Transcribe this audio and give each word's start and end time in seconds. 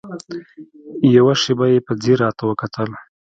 يوه 1.15 1.33
شېبه 1.41 1.65
يې 1.73 1.79
په 1.87 1.93
ځير 2.01 2.17
راته 2.23 2.43
وکتل. 2.45 2.89